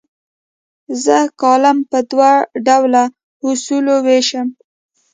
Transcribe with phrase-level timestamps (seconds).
[1.03, 2.31] زه کالم په دوه
[2.65, 3.03] ډوله
[3.47, 4.47] اصولو ویشم.